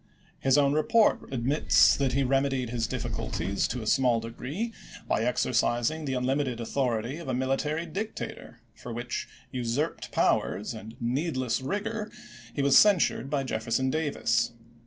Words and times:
His 0.39 0.57
own 0.57 0.73
report 0.73 1.31
ad 1.31 1.45
mits 1.45 1.95
that 1.95 2.13
he 2.13 2.23
remedied 2.23 2.71
his 2.71 2.87
difficulties 2.87 3.67
to 3.67 3.83
a 3.83 3.85
small 3.85 4.19
degree 4.19 4.73
by 5.07 5.21
exercising 5.21 6.05
the 6.05 6.15
unlimited 6.15 6.59
authority 6.59 7.17
of 7.17 7.27
a 7.27 7.35
military 7.35 7.85
dictator, 7.85 8.61
for 8.73 8.91
which" 8.91 9.29
usurped 9.51 10.11
powers" 10.11 10.73
and 10.73 10.93
j^^^^ 10.93 10.95
^^ 10.95 10.97
"needless 11.01 11.61
rigor" 11.61 12.09
he 12.51 12.63
was 12.63 12.75
censured 12.79 13.29
by 13.29 13.43
Jefferson 13.43 13.85
^ 13.91 13.91
^'r®®' 13.91 13.91
Davis. 13.91 14.53